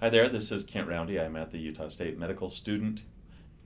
Hi 0.00 0.10
there, 0.10 0.28
this 0.28 0.50
is 0.50 0.64
Kent 0.64 0.88
Roundy. 0.88 1.20
I'm 1.20 1.36
at 1.36 1.52
the 1.52 1.58
Utah 1.58 1.86
State 1.86 2.18
Medical 2.18 2.50
Student 2.50 3.02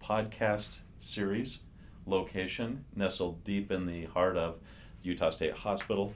Podcast 0.00 0.80
Series 1.00 1.60
location, 2.04 2.84
nestled 2.94 3.42
deep 3.44 3.72
in 3.72 3.86
the 3.86 4.04
heart 4.04 4.36
of 4.36 4.58
Utah 5.02 5.30
State 5.30 5.54
Hospital 5.54 6.12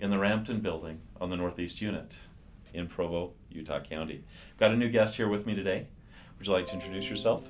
in 0.00 0.10
the 0.10 0.18
Rampton 0.18 0.60
building 0.60 1.00
on 1.20 1.30
the 1.30 1.36
Northeast 1.36 1.80
Unit 1.80 2.16
in 2.74 2.88
Provo, 2.88 3.34
Utah 3.50 3.80
County. 3.80 4.24
Got 4.58 4.72
a 4.72 4.76
new 4.76 4.88
guest 4.88 5.14
here 5.14 5.28
with 5.28 5.46
me 5.46 5.54
today. 5.54 5.86
Would 6.36 6.48
you 6.48 6.52
like 6.52 6.66
to 6.66 6.74
introduce 6.74 7.08
yourself? 7.08 7.48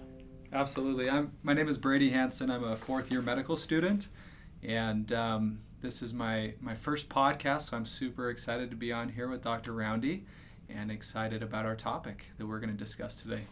Absolutely. 0.52 1.08
I'm, 1.08 1.32
my 1.42 1.54
name 1.54 1.66
is 1.66 1.78
Brady 1.78 2.10
Hanson. 2.10 2.50
I'm 2.50 2.62
a 2.62 2.76
fourth 2.76 3.10
year 3.10 3.22
medical 3.22 3.56
student, 3.56 4.08
and 4.62 5.10
um, 5.14 5.60
this 5.80 6.02
is 6.02 6.12
my, 6.12 6.52
my 6.60 6.74
first 6.74 7.08
podcast, 7.08 7.70
so 7.70 7.76
I'm 7.78 7.86
super 7.86 8.28
excited 8.28 8.68
to 8.68 8.76
be 8.76 8.92
on 8.92 9.08
here 9.08 9.28
with 9.28 9.40
Dr. 9.40 9.72
Roundy 9.72 10.26
and 10.74 10.90
excited 10.90 11.42
about 11.42 11.66
our 11.66 11.76
topic 11.76 12.26
that 12.38 12.46
we're 12.46 12.60
going 12.60 12.72
to 12.72 12.78
discuss 12.78 13.22
today. 13.22 13.42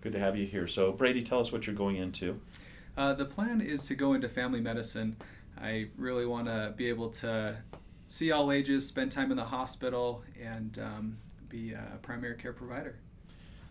Good 0.00 0.12
to 0.12 0.18
have 0.18 0.36
you 0.36 0.46
here. 0.46 0.66
So, 0.66 0.92
Brady, 0.92 1.22
tell 1.22 1.40
us 1.40 1.52
what 1.52 1.66
you're 1.66 1.76
going 1.76 1.96
into. 1.96 2.40
Uh, 2.96 3.14
the 3.14 3.24
plan 3.24 3.60
is 3.60 3.86
to 3.86 3.94
go 3.94 4.14
into 4.14 4.28
family 4.28 4.60
medicine. 4.60 5.16
I 5.60 5.88
really 5.96 6.26
want 6.26 6.46
to 6.46 6.74
be 6.76 6.88
able 6.88 7.10
to 7.10 7.56
see 8.06 8.32
all 8.32 8.52
ages, 8.52 8.86
spend 8.86 9.12
time 9.12 9.30
in 9.30 9.36
the 9.36 9.44
hospital, 9.44 10.22
and 10.42 10.78
um, 10.78 11.18
be 11.48 11.72
a 11.72 11.98
primary 12.02 12.36
care 12.36 12.52
provider. 12.52 12.96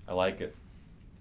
I 0.07 0.13
like 0.13 0.41
it. 0.41 0.55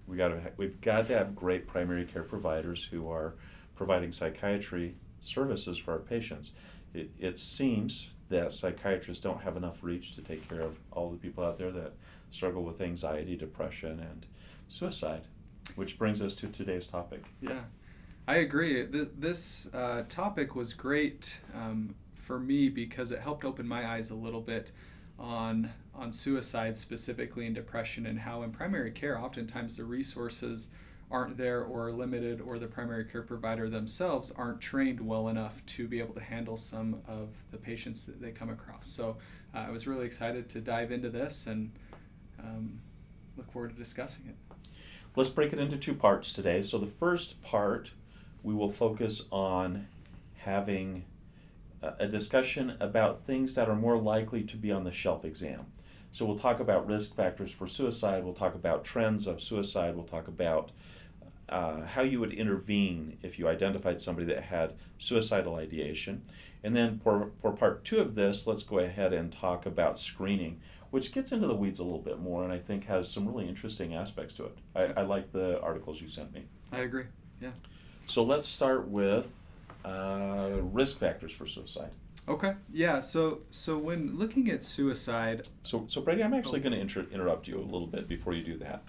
We 0.07 0.17
got 0.17 0.29
to 0.29 0.41
we've 0.57 0.79
got 0.81 1.07
to 1.07 1.17
have 1.17 1.35
great 1.35 1.67
primary 1.67 2.05
care 2.05 2.23
providers 2.23 2.83
who 2.83 3.09
are 3.09 3.35
providing 3.75 4.11
psychiatry 4.11 4.95
services 5.19 5.77
for 5.77 5.91
our 5.91 5.99
patients. 5.99 6.51
It, 6.93 7.11
it 7.19 7.37
seems 7.37 8.09
that 8.29 8.53
psychiatrists 8.53 9.23
don't 9.23 9.41
have 9.41 9.57
enough 9.57 9.83
reach 9.83 10.15
to 10.15 10.21
take 10.21 10.47
care 10.47 10.61
of 10.61 10.77
all 10.91 11.09
the 11.09 11.17
people 11.17 11.43
out 11.43 11.57
there 11.57 11.71
that 11.71 11.93
struggle 12.29 12.63
with 12.63 12.81
anxiety, 12.81 13.35
depression, 13.35 13.99
and 13.99 14.25
suicide, 14.69 15.23
which 15.75 15.97
brings 15.97 16.21
us 16.21 16.33
to 16.35 16.47
today's 16.47 16.87
topic. 16.87 17.25
Yeah, 17.41 17.61
I 18.27 18.37
agree. 18.37 18.85
This 18.85 19.69
uh, 19.73 20.03
topic 20.07 20.55
was 20.55 20.73
great 20.73 21.39
um, 21.53 21.93
for 22.15 22.39
me 22.39 22.69
because 22.69 23.11
it 23.11 23.19
helped 23.19 23.43
open 23.43 23.67
my 23.67 23.89
eyes 23.91 24.09
a 24.09 24.15
little 24.15 24.41
bit 24.41 24.71
on 25.19 25.69
on 25.93 26.11
suicide 26.11 26.75
specifically 26.75 27.45
and 27.45 27.53
depression 27.53 28.07
and 28.07 28.17
how 28.17 28.41
in 28.41 28.51
primary 28.51 28.89
care 28.89 29.19
oftentimes 29.19 29.77
the 29.77 29.83
resources 29.83 30.69
aren't 31.11 31.37
there 31.37 31.63
or 31.63 31.87
are 31.87 31.91
limited 31.91 32.41
or 32.41 32.57
the 32.57 32.67
primary 32.67 33.05
care 33.05 33.21
provider 33.21 33.69
themselves 33.69 34.31
aren't 34.31 34.61
trained 34.61 34.99
well 34.99 35.27
enough 35.27 35.63
to 35.65 35.87
be 35.87 35.99
able 35.99 36.13
to 36.13 36.21
handle 36.21 36.57
some 36.57 37.01
of 37.07 37.29
the 37.51 37.57
patients 37.57 38.05
that 38.05 38.21
they 38.21 38.31
come 38.31 38.49
across. 38.49 38.87
So 38.87 39.17
uh, 39.53 39.65
i 39.67 39.69
was 39.69 39.87
really 39.87 40.05
excited 40.05 40.47
to 40.49 40.61
dive 40.61 40.91
into 40.91 41.09
this 41.09 41.47
and 41.47 41.71
um, 42.39 42.79
look 43.37 43.51
forward 43.51 43.71
to 43.71 43.77
discussing 43.77 44.27
it. 44.27 44.35
Let's 45.15 45.29
break 45.29 45.51
it 45.51 45.59
into 45.59 45.77
two 45.77 45.93
parts 45.93 46.31
today. 46.31 46.61
So 46.61 46.77
the 46.77 46.87
first 46.87 47.41
part 47.41 47.91
we 48.43 48.53
will 48.53 48.71
focus 48.71 49.23
on 49.31 49.87
having 50.37 51.05
a 51.81 52.07
discussion 52.07 52.75
about 52.79 53.19
things 53.19 53.55
that 53.55 53.67
are 53.67 53.75
more 53.75 53.97
likely 53.97 54.43
to 54.43 54.55
be 54.55 54.71
on 54.71 54.83
the 54.83 54.91
shelf 54.91 55.25
exam. 55.25 55.65
So 56.11 56.25
we'll 56.25 56.37
talk 56.37 56.59
about 56.59 56.87
risk 56.87 57.15
factors 57.15 57.51
for 57.51 57.67
suicide, 57.67 58.23
we'll 58.23 58.33
talk 58.33 58.53
about 58.53 58.83
trends 58.83 59.27
of 59.27 59.41
suicide, 59.41 59.95
we'll 59.95 60.05
talk 60.05 60.27
about 60.27 60.71
uh, 61.51 61.85
how 61.85 62.01
you 62.01 62.19
would 62.19 62.33
intervene 62.33 63.17
if 63.21 63.37
you 63.37 63.47
identified 63.47 64.01
somebody 64.01 64.25
that 64.27 64.43
had 64.43 64.73
suicidal 64.97 65.55
ideation. 65.55 66.23
And 66.63 66.75
then 66.75 66.99
for, 66.99 67.31
for 67.41 67.51
part 67.51 67.83
two 67.83 67.99
of 67.99 68.15
this, 68.15 68.47
let's 68.47 68.63
go 68.63 68.79
ahead 68.79 69.13
and 69.13 69.31
talk 69.31 69.65
about 69.65 69.99
screening, 69.99 70.61
which 70.91 71.11
gets 71.11 71.31
into 71.31 71.47
the 71.47 71.55
weeds 71.55 71.79
a 71.79 71.83
little 71.83 71.99
bit 71.99 72.19
more 72.19 72.43
and 72.43 72.53
I 72.53 72.59
think 72.59 72.85
has 72.85 73.11
some 73.11 73.27
really 73.27 73.47
interesting 73.47 73.95
aspects 73.95 74.35
to 74.35 74.45
it. 74.45 74.57
I, 74.75 75.01
I 75.01 75.03
like 75.03 75.31
the 75.31 75.59
articles 75.61 76.01
you 76.01 76.07
sent 76.07 76.33
me. 76.33 76.45
I 76.71 76.79
agree, 76.79 77.05
yeah. 77.41 77.51
So 78.07 78.23
let's 78.23 78.47
start 78.47 78.87
with 78.87 79.49
uh, 79.83 80.51
risk 80.61 80.99
factors 80.99 81.31
for 81.31 81.47
suicide. 81.47 81.91
Okay. 82.27 82.53
Yeah. 82.71 82.99
So 82.99 83.39
so 83.49 83.77
when 83.77 84.17
looking 84.17 84.51
at 84.51 84.63
suicide. 84.63 85.47
So 85.63 85.85
so 85.87 86.01
Brady, 86.01 86.23
I'm 86.23 86.33
actually 86.33 86.59
oh. 86.59 86.63
going 86.63 86.73
to 86.73 86.79
inter- 86.79 87.07
interrupt 87.11 87.47
you 87.47 87.57
a 87.57 87.63
little 87.63 87.87
bit 87.87 88.07
before 88.07 88.33
you 88.33 88.43
do 88.43 88.57
that. 88.59 88.83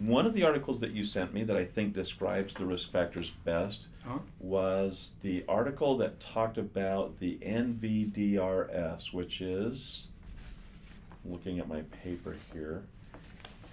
One 0.00 0.26
of 0.26 0.32
the 0.32 0.42
articles 0.42 0.80
that 0.80 0.90
you 0.90 1.04
sent 1.04 1.32
me 1.32 1.44
that 1.44 1.56
I 1.56 1.64
think 1.64 1.94
describes 1.94 2.54
the 2.54 2.66
risk 2.66 2.90
factors 2.90 3.30
best 3.44 3.88
uh-huh. 4.04 4.18
was 4.40 5.12
the 5.22 5.44
article 5.48 5.96
that 5.98 6.20
talked 6.20 6.58
about 6.58 7.20
the 7.20 7.38
NVDRS, 7.42 9.12
which 9.12 9.40
is 9.40 10.06
looking 11.24 11.58
at 11.58 11.68
my 11.68 11.82
paper 12.02 12.36
here, 12.52 12.82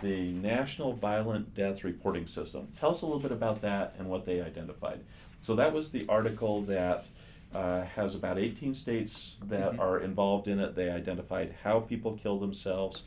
the 0.01 0.31
National 0.31 0.93
Violent 0.93 1.55
Death 1.55 1.83
Reporting 1.83 2.27
System. 2.27 2.67
Tell 2.79 2.91
us 2.91 3.01
a 3.01 3.05
little 3.05 3.19
bit 3.19 3.31
about 3.31 3.61
that 3.61 3.95
and 3.97 4.07
what 4.07 4.25
they 4.25 4.41
identified. 4.41 4.99
So 5.41 5.55
that 5.55 5.73
was 5.73 5.91
the 5.91 6.05
article 6.07 6.61
that 6.63 7.05
uh, 7.53 7.81
has 7.83 8.15
about 8.15 8.37
18 8.37 8.73
states 8.73 9.37
that 9.43 9.71
mm-hmm. 9.71 9.81
are 9.81 9.99
involved 9.99 10.47
in 10.47 10.59
it. 10.59 10.75
They 10.75 10.89
identified 10.89 11.55
how 11.63 11.81
people 11.81 12.17
kill 12.21 12.39
themselves. 12.39 13.03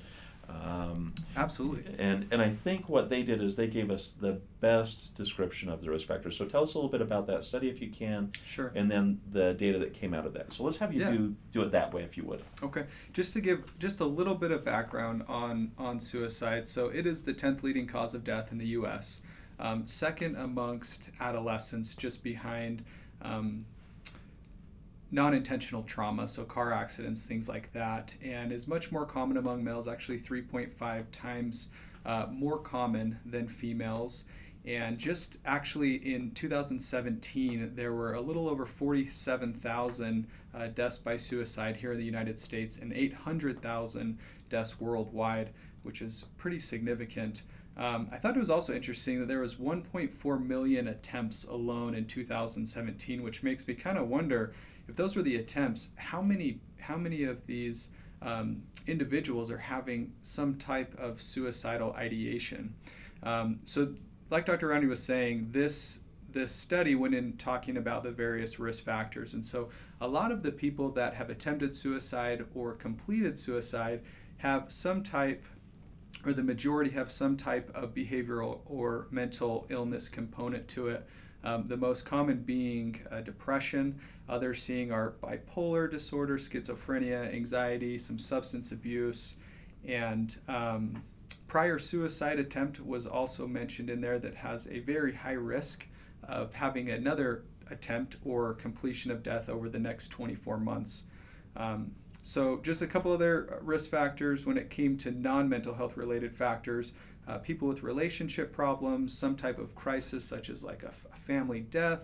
Um, 0.48 1.14
Absolutely. 1.36 1.94
And 1.98 2.26
and 2.30 2.40
I 2.40 2.50
think 2.50 2.88
what 2.88 3.08
they 3.08 3.22
did 3.22 3.42
is 3.42 3.56
they 3.56 3.66
gave 3.66 3.90
us 3.90 4.10
the 4.10 4.40
best 4.60 5.14
description 5.14 5.68
of 5.68 5.80
the 5.80 5.90
risk 5.90 6.06
factors. 6.06 6.36
So 6.36 6.46
tell 6.46 6.62
us 6.62 6.74
a 6.74 6.78
little 6.78 6.90
bit 6.90 7.00
about 7.00 7.26
that 7.26 7.44
study 7.44 7.68
if 7.68 7.80
you 7.80 7.90
can. 7.90 8.32
Sure. 8.44 8.72
And 8.74 8.90
then 8.90 9.20
the 9.30 9.54
data 9.54 9.78
that 9.78 9.94
came 9.94 10.14
out 10.14 10.26
of 10.26 10.32
that. 10.34 10.52
So 10.52 10.64
let's 10.64 10.78
have 10.78 10.92
you 10.92 11.00
yeah. 11.00 11.10
do 11.10 11.36
do 11.52 11.62
it 11.62 11.72
that 11.72 11.92
way 11.92 12.02
if 12.02 12.16
you 12.16 12.24
would. 12.24 12.42
Okay. 12.62 12.84
Just 13.12 13.32
to 13.34 13.40
give 13.40 13.78
just 13.78 14.00
a 14.00 14.06
little 14.06 14.34
bit 14.34 14.50
of 14.50 14.64
background 14.64 15.24
on 15.28 15.72
on 15.78 16.00
suicide. 16.00 16.68
So 16.68 16.88
it 16.88 17.06
is 17.06 17.24
the 17.24 17.34
10th 17.34 17.62
leading 17.62 17.86
cause 17.86 18.14
of 18.14 18.24
death 18.24 18.52
in 18.52 18.58
the 18.58 18.68
U.S. 18.68 19.20
Um, 19.58 19.86
second 19.86 20.36
amongst 20.36 21.10
adolescents, 21.20 21.94
just 21.94 22.24
behind 22.24 22.84
um, 23.22 23.66
non 25.14 25.32
intentional 25.32 25.84
trauma, 25.84 26.26
so 26.26 26.42
car 26.42 26.72
accidents, 26.72 27.24
things 27.24 27.48
like 27.48 27.72
that, 27.72 28.16
and 28.20 28.50
is 28.50 28.66
much 28.66 28.90
more 28.90 29.06
common 29.06 29.36
among 29.36 29.62
males, 29.62 29.86
actually 29.86 30.18
3.5 30.18 31.04
times 31.12 31.68
uh, 32.04 32.26
more 32.32 32.58
common 32.58 33.18
than 33.24 33.46
females. 33.46 34.24
And 34.66 34.98
just 34.98 35.38
actually 35.44 35.94
in 36.14 36.32
2017, 36.32 37.72
there 37.76 37.92
were 37.92 38.14
a 38.14 38.20
little 38.20 38.48
over 38.48 38.66
47,000 38.66 40.26
uh, 40.52 40.66
deaths 40.68 40.98
by 40.98 41.16
suicide 41.16 41.76
here 41.76 41.92
in 41.92 41.98
the 41.98 42.04
United 42.04 42.38
States 42.38 42.78
and 42.78 42.92
800,000 42.92 44.18
deaths 44.50 44.80
worldwide, 44.80 45.50
which 45.84 46.02
is 46.02 46.24
pretty 46.38 46.58
significant. 46.58 47.42
Um, 47.76 48.08
I 48.10 48.16
thought 48.16 48.36
it 48.36 48.40
was 48.40 48.50
also 48.50 48.74
interesting 48.74 49.20
that 49.20 49.28
there 49.28 49.40
was 49.40 49.56
1.4 49.56 50.44
million 50.44 50.88
attempts 50.88 51.44
alone 51.44 51.94
in 51.94 52.06
2017, 52.06 53.22
which 53.22 53.42
makes 53.44 53.68
me 53.68 53.74
kind 53.74 53.98
of 53.98 54.08
wonder 54.08 54.54
if 54.88 54.96
those 54.96 55.16
were 55.16 55.22
the 55.22 55.36
attempts, 55.36 55.90
how 55.96 56.20
many 56.20 56.60
how 56.78 56.96
many 56.96 57.24
of 57.24 57.46
these 57.46 57.88
um, 58.20 58.62
individuals 58.86 59.50
are 59.50 59.58
having 59.58 60.12
some 60.22 60.56
type 60.56 60.94
of 60.98 61.22
suicidal 61.22 61.92
ideation? 61.94 62.74
Um, 63.22 63.60
so, 63.64 63.94
like 64.30 64.46
Dr. 64.46 64.68
Roundy 64.68 64.86
was 64.86 65.02
saying, 65.02 65.48
this 65.52 66.00
this 66.30 66.52
study 66.52 66.94
went 66.94 67.14
in 67.14 67.36
talking 67.36 67.76
about 67.76 68.02
the 68.02 68.10
various 68.10 68.58
risk 68.58 68.84
factors, 68.84 69.34
and 69.34 69.44
so 69.44 69.70
a 70.00 70.08
lot 70.08 70.32
of 70.32 70.42
the 70.42 70.52
people 70.52 70.90
that 70.90 71.14
have 71.14 71.30
attempted 71.30 71.74
suicide 71.74 72.44
or 72.54 72.74
completed 72.74 73.38
suicide 73.38 74.02
have 74.38 74.70
some 74.70 75.02
type 75.02 75.44
or 76.24 76.32
the 76.32 76.42
majority 76.42 76.90
have 76.90 77.10
some 77.12 77.36
type 77.36 77.70
of 77.74 77.94
behavioral 77.94 78.60
or 78.66 79.06
mental 79.10 79.66
illness 79.68 80.08
component 80.08 80.68
to 80.68 80.88
it. 80.88 81.06
Um, 81.44 81.68
the 81.68 81.76
most 81.76 82.06
common 82.06 82.38
being 82.38 83.00
uh, 83.10 83.20
depression. 83.20 84.00
Others 84.28 84.62
seeing 84.62 84.90
are 84.90 85.12
bipolar 85.22 85.90
disorder, 85.90 86.38
schizophrenia, 86.38 87.32
anxiety, 87.34 87.98
some 87.98 88.18
substance 88.18 88.72
abuse, 88.72 89.34
and 89.86 90.36
um, 90.48 91.02
prior 91.46 91.78
suicide 91.78 92.38
attempt 92.38 92.84
was 92.84 93.06
also 93.06 93.46
mentioned 93.46 93.90
in 93.90 94.00
there 94.00 94.18
that 94.18 94.36
has 94.36 94.66
a 94.68 94.78
very 94.78 95.14
high 95.14 95.32
risk 95.32 95.86
of 96.26 96.54
having 96.54 96.88
another 96.88 97.44
attempt 97.70 98.16
or 98.24 98.54
completion 98.54 99.10
of 99.10 99.22
death 99.22 99.48
over 99.48 99.68
the 99.68 99.78
next 99.78 100.08
24 100.08 100.58
months. 100.58 101.02
Um, 101.56 101.92
so, 102.22 102.58
just 102.62 102.80
a 102.80 102.86
couple 102.86 103.12
other 103.12 103.60
risk 103.62 103.90
factors 103.90 104.46
when 104.46 104.56
it 104.56 104.70
came 104.70 104.96
to 104.98 105.10
non 105.10 105.46
mental 105.46 105.74
health 105.74 105.98
related 105.98 106.34
factors. 106.34 106.94
Uh, 107.26 107.38
people 107.38 107.68
with 107.68 107.82
relationship 107.82 108.52
problems, 108.52 109.16
some 109.16 109.34
type 109.34 109.58
of 109.58 109.74
crisis, 109.74 110.24
such 110.24 110.50
as 110.50 110.62
like 110.62 110.82
a, 110.82 110.88
f- 110.88 111.06
a 111.12 111.16
family 111.16 111.60
death, 111.60 112.00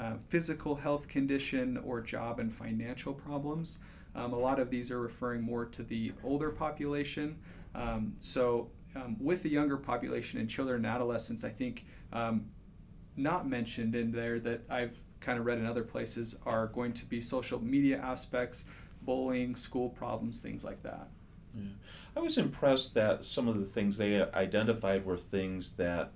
uh, 0.00 0.14
physical 0.28 0.76
health 0.76 1.08
condition, 1.08 1.76
or 1.78 2.00
job 2.00 2.40
and 2.40 2.52
financial 2.52 3.14
problems. 3.14 3.78
Um, 4.14 4.32
a 4.32 4.38
lot 4.38 4.58
of 4.58 4.70
these 4.70 4.90
are 4.90 5.00
referring 5.00 5.42
more 5.42 5.64
to 5.66 5.82
the 5.82 6.12
older 6.24 6.50
population. 6.50 7.38
Um, 7.74 8.14
so, 8.20 8.70
um, 8.96 9.16
with 9.20 9.42
the 9.42 9.50
younger 9.50 9.76
population 9.76 10.40
and 10.40 10.48
children 10.48 10.84
and 10.84 10.86
adolescents, 10.86 11.44
I 11.44 11.50
think 11.50 11.84
um, 12.12 12.46
not 13.16 13.48
mentioned 13.48 13.94
in 13.94 14.10
there 14.10 14.40
that 14.40 14.62
I've 14.68 14.98
kind 15.20 15.38
of 15.38 15.46
read 15.46 15.58
in 15.58 15.66
other 15.66 15.82
places 15.82 16.38
are 16.46 16.68
going 16.68 16.92
to 16.94 17.06
be 17.06 17.20
social 17.20 17.62
media 17.62 17.98
aspects 17.98 18.64
bullying, 19.02 19.56
school 19.56 19.88
problems, 19.88 20.40
things 20.40 20.64
like 20.64 20.82
that. 20.82 21.08
I 22.16 22.20
was 22.20 22.38
impressed 22.38 22.94
that 22.94 23.24
some 23.24 23.48
of 23.48 23.58
the 23.58 23.64
things 23.64 23.96
they 23.96 24.22
identified 24.22 25.04
were 25.04 25.16
things 25.16 25.72
that 25.72 26.10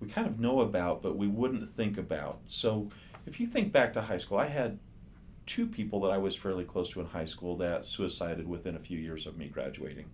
we 0.00 0.08
kind 0.08 0.26
of 0.26 0.40
know 0.40 0.60
about, 0.60 1.02
but 1.02 1.16
we 1.16 1.28
wouldn't 1.28 1.68
think 1.68 1.96
about. 1.96 2.40
So, 2.46 2.90
if 3.26 3.40
you 3.40 3.46
think 3.46 3.72
back 3.72 3.92
to 3.94 4.02
high 4.02 4.18
school, 4.18 4.38
I 4.38 4.48
had 4.48 4.78
two 5.46 5.66
people 5.66 6.00
that 6.00 6.10
I 6.10 6.18
was 6.18 6.34
fairly 6.34 6.64
close 6.64 6.90
to 6.90 7.00
in 7.00 7.06
high 7.06 7.24
school 7.24 7.56
that 7.58 7.86
suicided 7.86 8.48
within 8.48 8.76
a 8.76 8.78
few 8.78 8.98
years 8.98 9.26
of 9.26 9.36
me 9.36 9.48
graduating. 9.48 10.06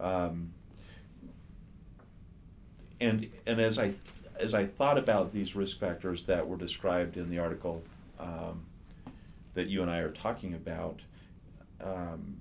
Um, 0.00 0.52
and 3.00 3.28
and 3.46 3.60
as 3.60 3.78
I 3.78 3.94
as 4.38 4.54
I 4.54 4.66
thought 4.66 4.98
about 4.98 5.32
these 5.32 5.56
risk 5.56 5.78
factors 5.78 6.24
that 6.24 6.46
were 6.46 6.56
described 6.56 7.16
in 7.16 7.28
the 7.28 7.38
article 7.38 7.82
um, 8.20 8.64
that 9.54 9.66
you 9.66 9.82
and 9.82 9.90
I 9.90 9.98
are 9.98 10.12
talking 10.12 10.54
about, 10.54 11.00
um, 11.80 12.40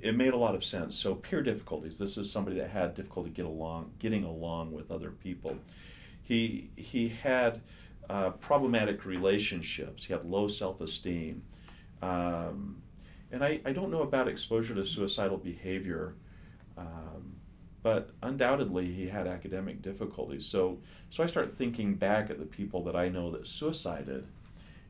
it 0.00 0.16
made 0.16 0.32
a 0.32 0.36
lot 0.36 0.54
of 0.54 0.64
sense. 0.64 0.96
So 0.96 1.14
peer 1.14 1.42
difficulties. 1.42 1.98
This 1.98 2.16
is 2.16 2.30
somebody 2.30 2.56
that 2.58 2.70
had 2.70 2.94
difficulty 2.94 3.30
get 3.30 3.46
along, 3.46 3.92
getting 3.98 4.24
along 4.24 4.72
with 4.72 4.90
other 4.90 5.10
people. 5.10 5.56
He 6.22 6.70
he 6.76 7.08
had 7.08 7.60
uh, 8.08 8.30
problematic 8.30 9.04
relationships. 9.04 10.04
He 10.04 10.12
had 10.12 10.24
low 10.24 10.48
self 10.48 10.80
esteem. 10.80 11.42
Um, 12.02 12.82
and 13.30 13.44
I, 13.44 13.60
I 13.64 13.72
don't 13.72 13.90
know 13.90 14.02
about 14.02 14.28
exposure 14.28 14.74
to 14.74 14.84
suicidal 14.84 15.36
behavior, 15.36 16.14
um, 16.76 17.36
but 17.82 18.10
undoubtedly 18.22 18.90
he 18.92 19.08
had 19.08 19.26
academic 19.26 19.82
difficulties. 19.82 20.46
So, 20.46 20.78
so 21.10 21.22
I 21.22 21.26
start 21.26 21.56
thinking 21.56 21.94
back 21.94 22.30
at 22.30 22.38
the 22.38 22.46
people 22.46 22.82
that 22.84 22.96
I 22.96 23.08
know 23.08 23.30
that 23.32 23.46
suicided, 23.46 24.26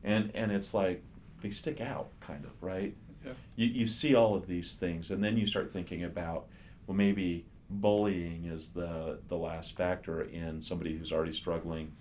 and, 0.03 0.31
and 0.33 0.51
it's 0.51 0.73
like 0.73 1.03
they 1.41 1.49
stick 1.49 1.81
out, 1.81 2.11
kind 2.21 2.45
of, 2.45 2.51
right? 2.61 2.95
Yeah. 3.29 3.65
You, 3.65 3.67
you 3.81 3.87
see 3.87 4.15
all 4.15 4.35
of 4.35 4.47
these 4.47 4.75
things, 4.75 5.11
and 5.11 5.23
then 5.23 5.37
you 5.37 5.47
start 5.47 5.71
thinking 5.71 6.03
about, 6.03 6.47
well, 6.85 6.97
maybe 6.97 7.45
bullying 7.69 8.45
is 8.45 8.69
the, 8.69 9.19
the 9.27 9.37
last 9.37 9.75
factor 9.75 10.21
in 10.21 10.61
somebody 10.61 10.97
who's 10.97 11.11
already 11.11 11.33
struggling 11.33 11.91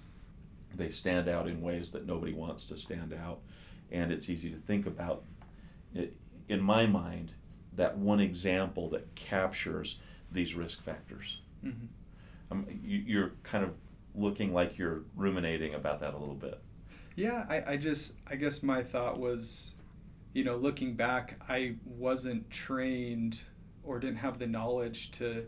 they 0.75 0.91
stand 0.91 1.29
out 1.29 1.49
in 1.49 1.61
ways 1.61 1.93
that 1.93 2.07
nobody 2.07 2.33
wants 2.33 2.67
to 2.67 2.79
stand 2.79 3.13
out. 3.13 3.41
And 3.91 4.13
it's 4.13 4.29
easy 4.29 4.51
to 4.51 4.59
think 4.59 4.87
about, 4.87 5.25
it, 5.95 6.15
in 6.49 6.61
my 6.61 6.87
mind, 6.87 7.33
that 7.75 7.97
one 7.97 8.21
example 8.21 8.91
that 8.91 9.15
captures 9.15 9.99
these 10.31 10.55
risk 10.55 10.83
factors. 10.83 11.41
Mm-hmm. 11.65 11.87
Um, 12.51 12.67
you, 12.85 12.99
you're 12.99 13.33
kind 13.43 13.65
of 13.65 13.75
looking 14.15 14.53
like 14.53 14.79
you're 14.79 15.03
ruminating 15.17 15.75
about 15.75 16.01
that 16.01 16.15
a 16.15 16.19
little 16.19 16.35
bit. 16.35 16.61
Yeah, 17.17 17.47
I, 17.49 17.73
I 17.73 17.77
just, 17.77 18.15
I 18.27 18.37
guess 18.37 18.63
my 18.63 18.83
thought 18.83 19.19
was, 19.19 19.75
you 20.33 20.45
know, 20.45 20.57
looking 20.57 20.95
back, 20.95 21.41
I 21.49 21.77
wasn't 21.85 22.51
trained 22.51 23.41
or 23.83 23.99
didn't 23.99 24.19
have 24.19 24.39
the 24.39 24.47
knowledge 24.47 25.11
to 25.13 25.47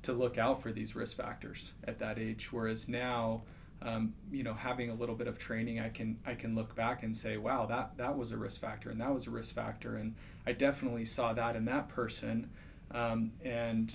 to 0.00 0.12
look 0.12 0.38
out 0.38 0.62
for 0.62 0.70
these 0.72 0.94
risk 0.94 1.16
factors 1.16 1.72
at 1.84 1.98
that 1.98 2.18
age. 2.18 2.52
Whereas 2.52 2.88
now, 2.88 3.42
um, 3.82 4.14
you 4.30 4.42
know 4.42 4.54
having 4.54 4.90
a 4.90 4.94
little 4.94 5.14
bit 5.14 5.28
of 5.28 5.38
training 5.38 5.78
i 5.78 5.88
can 5.88 6.18
i 6.26 6.34
can 6.34 6.54
look 6.54 6.74
back 6.74 7.04
and 7.04 7.16
say 7.16 7.36
wow 7.36 7.64
that 7.66 7.96
that 7.96 8.16
was 8.16 8.32
a 8.32 8.36
risk 8.36 8.60
factor 8.60 8.90
and 8.90 9.00
that 9.00 9.12
was 9.12 9.26
a 9.26 9.30
risk 9.30 9.54
factor. 9.54 9.96
And 9.96 10.14
i 10.46 10.52
definitely 10.52 11.04
saw 11.04 11.32
that 11.32 11.56
in 11.56 11.64
that 11.66 11.88
person. 11.88 12.50
Um, 12.90 13.32
and 13.44 13.94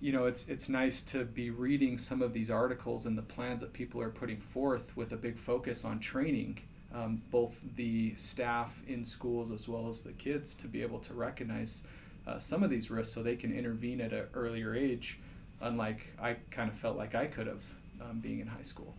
you 0.00 0.12
know 0.12 0.26
it's 0.26 0.46
it's 0.48 0.68
nice 0.68 1.02
to 1.02 1.24
be 1.24 1.50
reading 1.50 1.96
some 1.96 2.22
of 2.22 2.32
these 2.32 2.50
articles 2.50 3.06
and 3.06 3.16
the 3.16 3.22
plans 3.22 3.60
that 3.60 3.72
people 3.72 4.00
are 4.00 4.10
putting 4.10 4.40
forth 4.40 4.96
with 4.96 5.12
a 5.12 5.16
big 5.16 5.38
focus 5.38 5.84
on 5.84 5.98
training 6.00 6.60
um, 6.94 7.22
both 7.30 7.60
the 7.76 8.14
staff 8.16 8.82
in 8.86 9.04
schools 9.04 9.50
as 9.50 9.68
well 9.68 9.88
as 9.88 10.02
the 10.02 10.12
kids 10.12 10.54
to 10.54 10.66
be 10.66 10.82
able 10.82 10.98
to 11.00 11.14
recognize 11.14 11.86
uh, 12.26 12.38
some 12.38 12.62
of 12.62 12.70
these 12.70 12.90
risks 12.90 13.14
so 13.14 13.22
they 13.22 13.36
can 13.36 13.56
intervene 13.56 14.00
at 14.00 14.12
an 14.12 14.26
earlier 14.34 14.74
age 14.74 15.18
unlike 15.60 16.00
i 16.20 16.36
kind 16.50 16.70
of 16.70 16.78
felt 16.78 16.96
like 16.96 17.14
i 17.14 17.26
could 17.26 17.46
have 17.46 17.62
um, 18.00 18.20
being 18.20 18.40
in 18.40 18.46
high 18.46 18.62
school. 18.62 18.94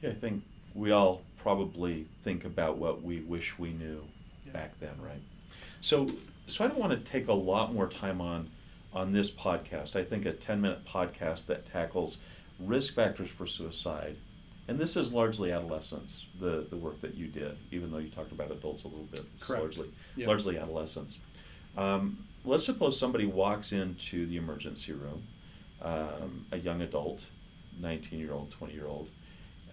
Yeah, 0.00 0.10
I 0.10 0.14
think 0.14 0.42
we 0.74 0.90
all 0.90 1.22
probably 1.38 2.06
think 2.24 2.44
about 2.44 2.78
what 2.78 3.02
we 3.02 3.20
wish 3.20 3.58
we 3.58 3.72
knew 3.72 4.04
yeah. 4.46 4.52
back 4.52 4.78
then, 4.80 5.00
right? 5.00 5.22
So, 5.80 6.08
so 6.46 6.64
I 6.64 6.68
don't 6.68 6.78
want 6.78 6.92
to 6.92 7.10
take 7.10 7.28
a 7.28 7.32
lot 7.32 7.72
more 7.74 7.88
time 7.88 8.20
on 8.20 8.50
on 8.92 9.12
this 9.12 9.30
podcast. 9.30 9.96
I 9.96 10.04
think 10.04 10.26
a 10.26 10.32
ten 10.32 10.60
minute 10.60 10.84
podcast 10.84 11.46
that 11.46 11.66
tackles 11.66 12.18
risk 12.60 12.94
factors 12.94 13.30
for 13.30 13.46
suicide, 13.46 14.16
and 14.72 14.80
this 14.80 14.96
is 14.96 15.12
largely 15.12 15.52
adolescents. 15.52 16.24
The 16.40 16.66
the 16.70 16.76
work 16.76 17.02
that 17.02 17.14
you 17.14 17.26
did, 17.26 17.58
even 17.70 17.92
though 17.92 17.98
you 17.98 18.08
talked 18.08 18.32
about 18.32 18.50
adults 18.50 18.84
a 18.84 18.88
little 18.88 19.04
bit, 19.04 19.26
Correct. 19.38 19.62
largely 19.62 19.90
largely 20.16 20.56
adolescents. 20.56 21.18
Um, 21.76 22.24
let's 22.42 22.64
suppose 22.64 22.98
somebody 22.98 23.26
walks 23.26 23.72
into 23.72 24.24
the 24.24 24.38
emergency 24.38 24.92
room, 24.92 25.24
um, 25.82 26.46
a 26.52 26.56
young 26.56 26.80
adult, 26.80 27.20
19 27.82 28.18
year 28.18 28.32
old, 28.32 28.50
20 28.50 28.72
year 28.72 28.86
old. 28.86 29.10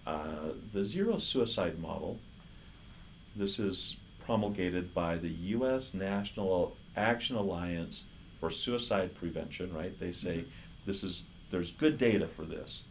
Uh, 0.06 0.52
the 0.74 0.84
zero 0.84 1.16
suicide 1.16 1.78
model, 1.78 2.18
this 3.34 3.58
is 3.58 3.96
promulgated 4.26 4.92
by 4.92 5.16
the 5.16 5.30
U.S. 5.56 5.94
National 5.94 6.76
Action 6.94 7.36
Alliance 7.36 8.04
for 8.38 8.50
Suicide 8.50 9.14
Prevention, 9.14 9.72
right? 9.72 9.98
They 9.98 10.12
say 10.12 10.38
mm-hmm. 10.38 10.50
this 10.84 11.02
is, 11.04 11.22
there's 11.50 11.72
good 11.72 11.96
data 11.96 12.26
for 12.26 12.44
this. 12.44 12.82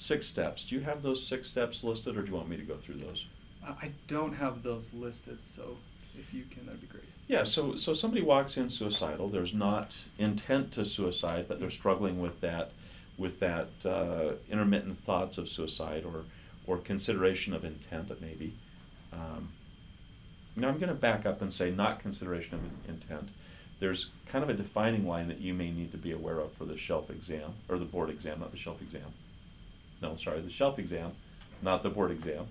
Six 0.00 0.26
steps. 0.26 0.64
Do 0.64 0.76
you 0.76 0.80
have 0.80 1.02
those 1.02 1.22
six 1.22 1.46
steps 1.46 1.84
listed 1.84 2.16
or 2.16 2.22
do 2.22 2.30
you 2.30 2.34
want 2.34 2.48
me 2.48 2.56
to 2.56 2.62
go 2.62 2.78
through 2.78 2.94
those? 2.94 3.26
I 3.62 3.90
don't 4.08 4.32
have 4.32 4.62
those 4.62 4.94
listed, 4.94 5.44
so 5.44 5.76
if 6.18 6.32
you 6.32 6.44
can, 6.50 6.64
that'd 6.64 6.80
be 6.80 6.86
great. 6.86 7.04
Yeah, 7.28 7.44
so 7.44 7.76
so 7.76 7.92
somebody 7.92 8.22
walks 8.22 8.56
in 8.56 8.70
suicidal. 8.70 9.28
There's 9.28 9.52
not 9.52 9.94
intent 10.16 10.72
to 10.72 10.86
suicide, 10.86 11.44
but 11.48 11.60
they're 11.60 11.68
struggling 11.68 12.18
with 12.18 12.40
that 12.40 12.70
with 13.18 13.40
that 13.40 13.68
uh, 13.84 14.36
intermittent 14.50 14.96
thoughts 14.96 15.36
of 15.36 15.50
suicide 15.50 16.06
or, 16.06 16.24
or 16.66 16.78
consideration 16.78 17.52
of 17.52 17.62
intent, 17.62 18.10
maybe. 18.22 18.54
Um, 19.12 19.50
now, 20.56 20.68
I'm 20.68 20.78
going 20.78 20.88
to 20.88 20.94
back 20.94 21.26
up 21.26 21.42
and 21.42 21.52
say 21.52 21.70
not 21.70 21.98
consideration 21.98 22.54
of 22.54 22.88
intent. 22.88 23.28
There's 23.80 24.08
kind 24.30 24.42
of 24.42 24.48
a 24.48 24.54
defining 24.54 25.06
line 25.06 25.28
that 25.28 25.42
you 25.42 25.52
may 25.52 25.70
need 25.70 25.92
to 25.92 25.98
be 25.98 26.12
aware 26.12 26.40
of 26.40 26.54
for 26.54 26.64
the 26.64 26.78
shelf 26.78 27.10
exam, 27.10 27.52
or 27.68 27.78
the 27.78 27.84
board 27.84 28.08
exam, 28.08 28.40
not 28.40 28.50
the 28.50 28.56
shelf 28.56 28.80
exam. 28.80 29.12
No, 30.00 30.16
sorry, 30.16 30.40
the 30.40 30.50
shelf 30.50 30.78
exam, 30.78 31.12
not 31.62 31.82
the 31.82 31.90
board 31.90 32.10
exam. 32.10 32.46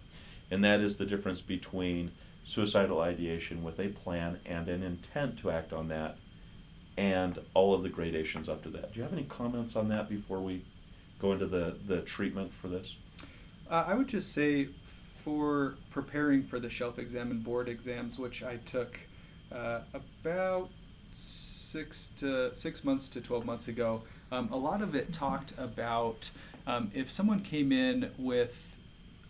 And 0.51 0.63
that 0.63 0.81
is 0.81 0.97
the 0.97 1.05
difference 1.05 1.41
between 1.41 2.11
suicidal 2.45 2.99
ideation 3.01 3.63
with 3.63 3.79
a 3.79 3.89
plan 3.89 4.39
and 4.45 4.67
an 4.67 4.81
intent 4.83 5.37
to 5.39 5.51
act 5.51 5.71
on 5.73 5.87
that 5.89 6.17
and 6.97 7.39
all 7.53 7.73
of 7.73 7.83
the 7.83 7.89
gradations 7.89 8.49
up 8.49 8.63
to 8.63 8.69
that. 8.69 8.91
Do 8.93 8.97
you 8.97 9.03
have 9.03 9.13
any 9.13 9.23
comments 9.23 9.75
on 9.75 9.87
that 9.89 10.09
before 10.09 10.41
we 10.41 10.63
go 11.19 11.31
into 11.31 11.45
the, 11.45 11.77
the 11.87 12.01
treatment 12.01 12.51
for 12.53 12.67
this? 12.67 12.95
Uh, 13.69 13.85
I 13.87 13.93
would 13.93 14.07
just 14.07 14.33
say 14.33 14.69
for 15.23 15.75
preparing 15.91 16.43
for 16.43 16.59
the 16.59 16.69
shelf 16.69 16.99
exam 16.99 17.31
and 17.31 17.43
board 17.43 17.69
exams, 17.69 18.17
which 18.19 18.43
I 18.43 18.57
took 18.57 18.99
uh, 19.51 19.81
about 19.93 20.69
six 21.13 22.09
to 22.17 22.53
six 22.55 22.83
months 22.83 23.07
to 23.09 23.21
12 23.21 23.45
months 23.45 23.67
ago, 23.67 24.01
um, 24.31 24.49
a 24.51 24.57
lot 24.57 24.81
of 24.81 24.95
it 24.95 25.11
talked 25.13 25.53
about 25.57 26.31
um, 26.67 26.91
if 26.93 27.09
someone 27.09 27.41
came 27.41 27.71
in 27.71 28.11
with 28.17 28.65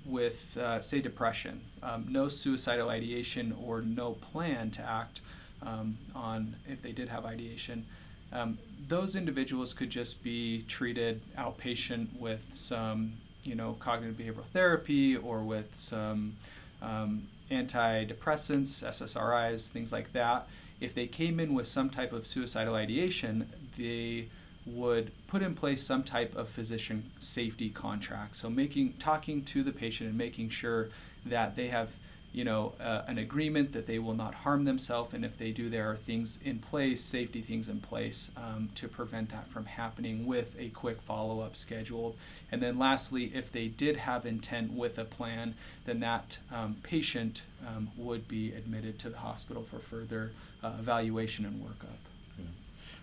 with 0.06 0.58
uh, 0.58 0.82
say 0.82 1.00
depression, 1.02 1.62
um, 1.84 2.06
no 2.10 2.28
suicidal 2.28 2.90
ideation 2.90 3.56
or 3.64 3.82
no 3.82 4.14
plan 4.14 4.72
to 4.72 4.82
act 4.82 5.22
um, 5.62 5.98
on 6.16 6.56
if 6.68 6.82
they 6.82 6.92
did 6.92 7.10
have 7.10 7.26
ideation. 7.26 7.86
Um, 8.32 8.58
those 8.88 9.16
individuals 9.16 9.74
could 9.74 9.90
just 9.90 10.24
be 10.24 10.64
treated 10.68 11.22
outpatient 11.38 12.20
with 12.20 12.46
some, 12.54 13.14
you 13.44 13.56
know, 13.56 13.76
cognitive 13.80 14.18
behavioral 14.18 14.46
therapy 14.54 15.16
or 15.16 15.40
with 15.40 15.76
some 15.76 16.36
um, 16.82 17.28
antidepressants, 17.52 18.84
SSRIs, 18.84 19.68
things 19.68 19.92
like 19.92 20.14
that. 20.14 20.48
If 20.80 20.94
they 20.94 21.08
came 21.08 21.40
in 21.40 21.54
with 21.54 21.68
some 21.68 21.90
type 21.90 22.14
of 22.14 22.26
suicidal 22.26 22.76
ideation, 22.76 23.50
they 23.78 24.30
would 24.76 25.12
put 25.28 25.42
in 25.42 25.56
place 25.56 25.84
some 25.84 26.04
type 26.04 26.36
of 26.36 26.50
physician 26.50 27.12
safety 27.20 27.70
contract. 27.70 28.36
So 28.36 28.50
making 28.50 28.94
talking 29.00 29.44
to 29.46 29.64
the 29.64 29.72
patient 29.72 30.10
and 30.10 30.18
making 30.18 30.50
sure 30.50 30.90
that 31.26 31.56
they 31.56 31.68
have 31.68 31.90
you 32.32 32.44
know, 32.44 32.74
uh, 32.80 33.02
an 33.08 33.18
agreement 33.18 33.74
that 33.74 33.88
they 33.88 33.98
will 33.98 34.14
not 34.14 34.34
harm 34.36 34.66
themselves, 34.66 35.14
and 35.14 35.26
if 35.26 35.38
they 35.38 35.52
do, 35.52 35.70
there 35.70 35.90
are 35.90 35.96
things 35.96 36.40
in 36.44 36.60
place, 36.60 37.04
safety 37.04 37.42
things 37.42 37.68
in 37.68 37.80
place 37.80 38.30
um, 38.38 38.70
to 38.76 38.88
prevent 38.88 39.32
that 39.32 39.48
from 39.48 39.66
happening 39.66 40.28
with 40.28 40.56
a 40.60 40.70
quick 40.70 41.02
follow 41.02 41.40
up 41.40 41.56
scheduled. 41.56 42.16
And 42.52 42.62
then, 42.62 42.78
lastly, 42.78 43.32
if 43.34 43.52
they 43.52 43.68
did 43.68 43.98
have 43.98 44.26
intent 44.26 44.74
with 44.74 45.00
a 45.00 45.06
plan, 45.06 45.56
then 45.86 46.02
that 46.02 46.38
um, 46.54 46.78
patient 46.84 47.42
um, 47.66 47.90
would 47.98 48.28
be 48.28 48.54
admitted 48.54 49.00
to 49.00 49.10
the 49.10 49.18
hospital 49.18 49.64
for 49.64 49.80
further 49.80 50.32
uh, 50.64 50.74
evaluation 50.80 51.46
and 51.46 51.64
workup. 51.64 52.09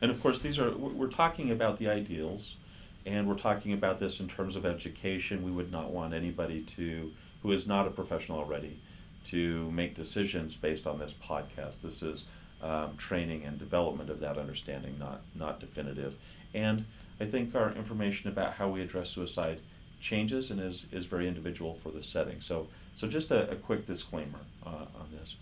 And 0.01 0.11
of 0.11 0.21
course, 0.23 0.39
these 0.39 0.59
are 0.59 0.71
we're 0.77 1.09
talking 1.09 1.51
about 1.51 1.79
the 1.79 1.89
ideals, 1.89 2.57
and 3.05 3.29
we're 3.29 3.39
talking 3.39 3.73
about 3.73 4.01
this 4.01 4.21
in 4.21 4.29
terms 4.29 4.57
of 4.57 4.67
education. 4.67 5.43
We 5.43 5.51
would 5.51 5.73
not 5.73 5.91
want 5.91 6.15
anybody 6.15 6.63
to 6.77 7.13
who 7.43 7.53
is 7.53 7.67
not 7.67 7.87
a 7.87 7.91
professional 7.91 8.39
already 8.39 8.79
to 9.27 9.71
make 9.71 9.95
decisions 9.95 10.57
based 10.57 10.87
on 10.87 10.99
this 10.99 11.15
podcast. 11.15 11.81
This 11.83 12.03
is 12.03 12.25
um, 12.63 12.97
training 12.97 13.45
and 13.45 13.59
development 13.59 14.11
of 14.11 14.21
that 14.21 14.39
understanding, 14.39 14.99
not 14.99 15.21
not 15.35 15.61
definitive. 15.61 16.17
And 16.55 16.85
I 17.21 17.25
think 17.27 17.55
our 17.55 17.73
information 17.73 18.31
about 18.31 18.55
how 18.55 18.69
we 18.69 18.83
address 18.83 19.11
suicide 19.11 19.61
changes 20.01 20.51
and 20.51 20.61
is, 20.61 20.87
is 20.93 21.07
very 21.07 21.27
individual 21.27 21.75
for 21.75 21.91
the 21.91 22.03
setting. 22.03 22.41
So 22.41 22.69
so 22.95 23.07
just 23.09 23.31
a, 23.31 23.51
a 23.51 23.57
quick 23.57 23.87
disclaimer 23.87 24.41
uh, 24.65 24.87
on 25.01 25.09
this. 25.13 25.37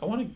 I 0.00 0.06
want 0.06 0.22
to 0.22 0.34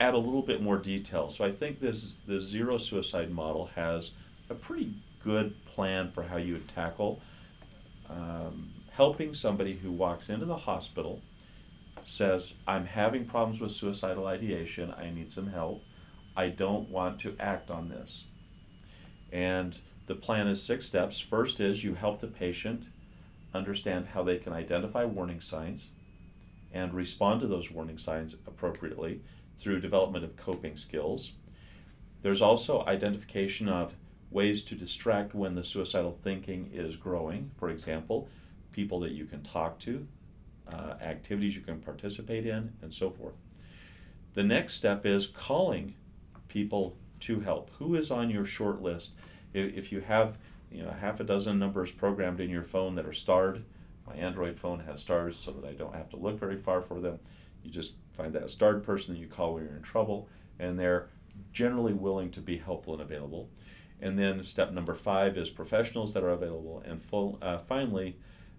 add 0.00 0.14
a 0.14 0.18
little 0.18 0.42
bit 0.42 0.62
more 0.62 0.78
detail. 0.78 1.28
So 1.28 1.44
I 1.44 1.52
think 1.52 1.78
this 1.78 2.14
the 2.26 2.40
zero 2.40 2.78
suicide 2.78 3.30
model 3.30 3.70
has 3.76 4.12
a 4.48 4.54
pretty 4.54 4.94
good 5.22 5.54
plan 5.66 6.10
for 6.10 6.24
how 6.24 6.38
you 6.38 6.54
would 6.54 6.68
tackle 6.68 7.20
um, 8.10 8.70
helping 8.90 9.34
somebody 9.34 9.74
who 9.74 9.92
walks 9.92 10.28
into 10.28 10.46
the 10.46 10.56
hospital 10.56 11.22
says, 12.04 12.54
I'm 12.66 12.86
having 12.86 13.26
problems 13.26 13.60
with 13.60 13.72
suicidal 13.72 14.26
ideation, 14.26 14.92
I 14.96 15.10
need 15.10 15.30
some 15.30 15.48
help, 15.48 15.82
I 16.36 16.48
don't 16.48 16.88
want 16.88 17.20
to 17.20 17.36
act 17.38 17.70
on 17.70 17.88
this. 17.88 18.24
And 19.32 19.76
the 20.06 20.14
plan 20.14 20.48
is 20.48 20.62
six 20.62 20.86
steps. 20.86 21.20
First 21.20 21.60
is 21.60 21.84
you 21.84 21.94
help 21.94 22.20
the 22.20 22.26
patient 22.26 22.84
understand 23.54 24.08
how 24.12 24.24
they 24.24 24.38
can 24.38 24.52
identify 24.52 25.04
warning 25.04 25.40
signs 25.40 25.88
and 26.72 26.94
respond 26.94 27.40
to 27.40 27.46
those 27.46 27.70
warning 27.70 27.98
signs 27.98 28.34
appropriately 28.46 29.20
through 29.60 29.80
development 29.80 30.24
of 30.24 30.36
coping 30.36 30.76
skills. 30.76 31.32
There's 32.22 32.42
also 32.42 32.84
identification 32.86 33.68
of 33.68 33.94
ways 34.30 34.62
to 34.64 34.74
distract 34.74 35.34
when 35.34 35.54
the 35.54 35.64
suicidal 35.64 36.12
thinking 36.12 36.70
is 36.72 36.96
growing. 36.96 37.50
For 37.58 37.68
example, 37.68 38.28
people 38.72 39.00
that 39.00 39.12
you 39.12 39.26
can 39.26 39.42
talk 39.42 39.78
to, 39.80 40.06
uh, 40.66 40.94
activities 41.02 41.56
you 41.56 41.62
can 41.62 41.80
participate 41.80 42.46
in, 42.46 42.72
and 42.80 42.92
so 42.92 43.10
forth. 43.10 43.34
The 44.34 44.44
next 44.44 44.74
step 44.74 45.04
is 45.04 45.26
calling 45.26 45.94
people 46.48 46.96
to 47.20 47.40
help. 47.40 47.70
Who 47.78 47.94
is 47.96 48.10
on 48.10 48.30
your 48.30 48.46
short 48.46 48.80
list? 48.80 49.12
If, 49.52 49.90
you 49.90 50.00
have 50.00 50.38
you 50.70 50.84
know 50.84 50.90
half 50.90 51.20
a 51.20 51.24
dozen 51.24 51.58
numbers 51.58 51.90
programmed 51.90 52.40
in 52.40 52.48
your 52.48 52.62
phone 52.62 52.94
that 52.94 53.04
are 53.04 53.12
starred, 53.12 53.64
my 54.06 54.14
Android 54.14 54.58
phone 54.58 54.80
has 54.80 55.02
stars 55.02 55.36
so 55.36 55.50
that 55.50 55.68
I 55.68 55.72
don't 55.72 55.94
have 55.94 56.08
to 56.10 56.16
look 56.16 56.38
very 56.38 56.56
far 56.56 56.80
for 56.80 57.00
them. 57.00 57.18
You 57.62 57.70
just 57.70 57.94
find 58.16 58.32
that 58.34 58.50
starred 58.50 58.84
person 58.84 59.14
that 59.14 59.20
you 59.20 59.26
call 59.26 59.54
when 59.54 59.64
you're 59.64 59.76
in 59.76 59.82
trouble, 59.82 60.28
and 60.58 60.78
they're 60.78 61.08
generally 61.52 61.92
willing 61.92 62.30
to 62.32 62.40
be 62.40 62.58
helpful 62.58 62.94
and 62.94 63.02
available. 63.02 63.50
And 64.00 64.18
then 64.18 64.42
step 64.42 64.72
number 64.72 64.94
five 64.94 65.36
is 65.36 65.50
professionals 65.50 66.14
that 66.14 66.22
are 66.22 66.30
available. 66.30 66.82
And 66.86 67.02
full, 67.02 67.38
uh, 67.42 67.58
finally, 67.58 68.16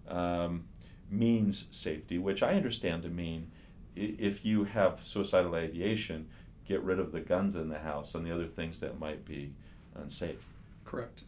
um, 0.08 0.64
means 1.10 1.66
safety, 1.70 2.18
which 2.18 2.42
I 2.42 2.54
understand 2.54 3.02
to 3.02 3.08
mean 3.08 3.50
if 3.94 4.44
you 4.44 4.64
have 4.64 5.00
suicidal 5.02 5.54
ideation, 5.54 6.28
get 6.66 6.82
rid 6.82 6.98
of 6.98 7.12
the 7.12 7.20
guns 7.20 7.56
in 7.56 7.68
the 7.68 7.80
house 7.80 8.14
and 8.14 8.24
the 8.24 8.32
other 8.32 8.46
things 8.46 8.80
that 8.80 8.98
might 8.98 9.24
be 9.24 9.52
unsafe. 9.94 10.46
Correct. 10.84 11.24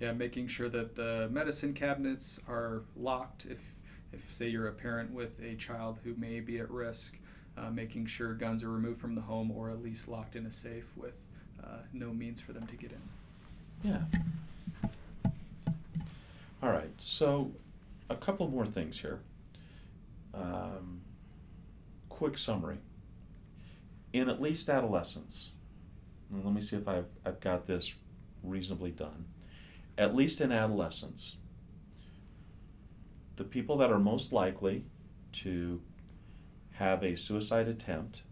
Yeah, 0.00 0.12
making 0.12 0.46
sure 0.46 0.68
that 0.68 0.94
the 0.94 1.28
medicine 1.30 1.74
cabinets 1.74 2.40
are 2.48 2.82
locked 2.96 3.46
if, 3.46 3.60
if 4.12 4.32
say 4.32 4.48
you're 4.48 4.68
a 4.68 4.72
parent 4.72 5.12
with 5.12 5.40
a 5.40 5.54
child 5.56 5.98
who 6.04 6.14
may 6.16 6.40
be 6.40 6.58
at 6.58 6.70
risk, 6.70 7.18
uh, 7.56 7.70
making 7.70 8.06
sure 8.06 8.34
guns 8.34 8.62
are 8.62 8.70
removed 8.70 9.00
from 9.00 9.14
the 9.14 9.20
home 9.20 9.50
or 9.50 9.70
at 9.70 9.82
least 9.82 10.08
locked 10.08 10.36
in 10.36 10.46
a 10.46 10.50
safe 10.50 10.86
with 10.96 11.14
uh, 11.62 11.78
no 11.92 12.12
means 12.12 12.40
for 12.40 12.52
them 12.52 12.66
to 12.66 12.76
get 12.76 12.92
in. 12.92 13.90
Yeah. 13.90 14.02
All 16.62 16.70
right, 16.70 16.90
so 16.98 17.52
a 18.10 18.16
couple 18.16 18.48
more 18.48 18.66
things 18.66 19.00
here. 19.00 19.20
Um, 20.34 21.02
quick 22.08 22.38
summary. 22.38 22.78
In 24.12 24.28
at 24.28 24.40
least 24.40 24.68
adolescence, 24.68 25.50
let 26.32 26.52
me 26.52 26.60
see 26.60 26.76
if 26.76 26.88
I've, 26.88 27.06
I've 27.24 27.40
got 27.40 27.66
this 27.66 27.94
reasonably 28.42 28.90
done. 28.90 29.26
At 29.96 30.14
least 30.14 30.40
in 30.40 30.50
adolescence, 30.50 31.36
the 33.38 33.44
people 33.44 33.78
that 33.78 33.90
are 33.90 34.00
most 34.00 34.32
likely 34.32 34.84
to 35.30 35.80
have 36.72 37.02
a 37.04 37.16
suicide 37.16 37.68
attempt 37.68 38.22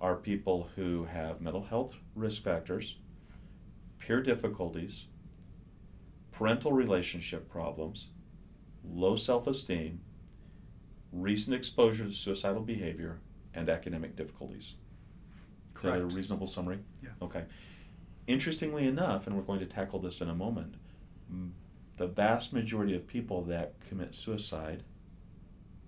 are 0.00 0.14
people 0.14 0.70
who 0.76 1.04
have 1.04 1.40
mental 1.40 1.64
health 1.64 1.94
risk 2.14 2.42
factors 2.42 2.96
peer 3.98 4.22
difficulties, 4.22 5.06
parental 6.30 6.72
relationship 6.72 7.50
problems, 7.50 8.08
low 8.88 9.16
self 9.16 9.48
esteem, 9.48 10.00
recent 11.12 11.56
exposure 11.56 12.04
to 12.04 12.12
suicidal 12.12 12.62
behavior, 12.62 13.18
and 13.54 13.68
academic 13.68 14.14
difficulties. 14.14 14.74
Correct. 15.74 15.96
Is 15.96 16.02
that 16.02 16.12
a 16.12 16.16
reasonable 16.16 16.46
summary? 16.46 16.78
Yeah. 17.02 17.10
Okay. 17.20 17.42
Interestingly 18.28 18.86
enough, 18.86 19.26
and 19.26 19.36
we're 19.36 19.42
going 19.42 19.60
to 19.60 19.66
tackle 19.66 19.98
this 19.98 20.20
in 20.20 20.28
a 20.28 20.34
moment, 20.34 20.74
the 21.96 22.06
vast 22.06 22.52
majority 22.52 22.94
of 22.94 23.06
people 23.06 23.42
that 23.42 23.74
commit 23.88 24.14
suicide 24.14 24.82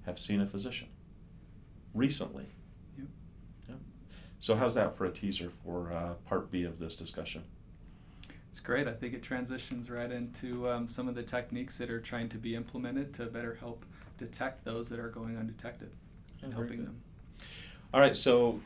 have 0.06 0.18
seen 0.18 0.40
a 0.40 0.46
physician 0.46 0.88
recently. 1.94 2.46
Yep. 2.96 3.08
Yep. 3.68 3.78
So, 4.40 4.54
how's 4.56 4.74
that 4.74 4.96
for 4.96 5.04
a 5.04 5.10
teaser 5.10 5.50
for 5.50 5.92
uh, 5.92 6.14
part 6.26 6.50
B 6.50 6.64
of 6.64 6.78
this 6.78 6.96
discussion? 6.96 7.44
It's 8.50 8.60
great. 8.60 8.88
I 8.88 8.92
think 8.92 9.14
it 9.14 9.22
transitions 9.22 9.90
right 9.90 10.10
into 10.10 10.68
um, 10.68 10.88
some 10.88 11.08
of 11.08 11.14
the 11.14 11.22
techniques 11.22 11.76
that 11.78 11.90
are 11.90 12.00
trying 12.00 12.28
to 12.30 12.38
be 12.38 12.56
implemented 12.56 13.12
to 13.14 13.26
better 13.26 13.54
help 13.54 13.84
detect 14.16 14.64
those 14.64 14.88
that 14.88 14.98
are 14.98 15.10
going 15.10 15.36
undetected 15.36 15.90
and 16.42 16.52
oh, 16.52 16.56
helping 16.56 16.84
them. 16.84 17.00
All 17.92 18.00
right, 18.00 18.16
so 18.16 18.60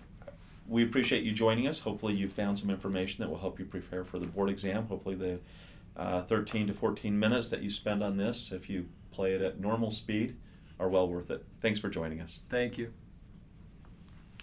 we 0.69 0.85
appreciate 0.85 1.25
you 1.25 1.33
joining 1.33 1.67
us. 1.67 1.81
Hopefully, 1.81 2.15
you 2.15 2.29
found 2.29 2.59
some 2.59 2.71
information 2.71 3.23
that 3.23 3.29
will 3.29 3.39
help 3.39 3.59
you 3.59 3.65
prepare 3.65 4.05
for 4.05 4.19
the 4.19 4.27
board 4.27 4.49
exam. 4.51 4.87
Hopefully, 4.87 5.15
the 5.15 5.41
uh, 5.97 6.23
13 6.23 6.69
to 6.69 6.75
14 6.75 7.19
minutes 7.19 7.49
that 7.49 7.63
you 7.63 7.71
spend 7.71 8.03
on 8.03 8.17
this, 8.17 8.53
if 8.53 8.69
you 8.71 8.89
play 9.11 9.33
it 9.33 9.43
at 9.43 9.61
normal 9.61 9.91
speed, 9.91 10.37
are 10.81 10.89
well 10.89 11.09
worth 11.09 11.31
it. 11.31 11.45
Thanks 11.61 11.81
for 11.81 11.89
joining 11.89 12.21
us. 12.21 12.41
Thank 12.49 12.79
you. 12.79 12.93